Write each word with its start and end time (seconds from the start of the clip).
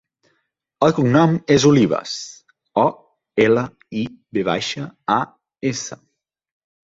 El 0.85 0.93
cognom 0.99 1.35
és 1.55 1.65
Olivas: 1.71 2.13
o, 2.85 2.87
ela, 3.45 3.65
i, 4.03 4.07
ve 4.37 4.45
baixa, 4.49 4.87
a, 5.17 5.21
essa. 5.73 5.99